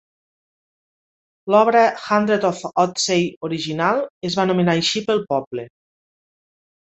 L'obra 1.55 1.81
"Hundred 2.05 2.47
of 2.49 2.61
Odsey" 2.83 3.27
original 3.49 4.01
es 4.31 4.37
va 4.39 4.45
anomenar 4.47 4.75
així 4.81 5.03
pel 5.11 5.21
poble. 5.35 5.67